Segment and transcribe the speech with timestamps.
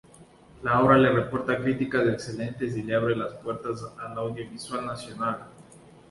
[0.63, 5.45] La obra le reporta críticas excelentes y le abre las puertas al audiovisual nacional.